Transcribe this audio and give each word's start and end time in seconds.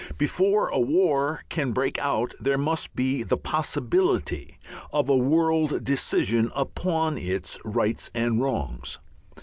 Before 0.17 0.67
a 0.69 0.79
war 0.79 1.43
can 1.49 1.73
break 1.73 1.99
out 1.99 2.33
there 2.39 2.57
must 2.57 2.95
be 2.95 3.21
the 3.21 3.37
possibility 3.37 4.57
of 4.91 5.09
a 5.09 5.15
world 5.15 5.83
decision 5.83 6.51
upon 6.55 7.19
its 7.19 7.59
rights 7.63 8.09
and 8.15 8.41
wrongs. 8.41 8.97